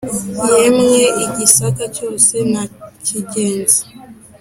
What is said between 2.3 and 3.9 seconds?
nakigenze